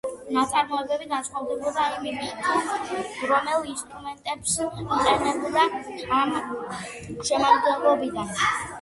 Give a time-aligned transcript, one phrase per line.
[0.35, 2.41] ნაწარმოებები განსხვავდებოდა იმით,
[2.87, 5.71] თუ რომელ ინსტრუმენტებს იყენებდა
[6.21, 6.37] ამ
[7.31, 8.39] შემადგენლობიდან.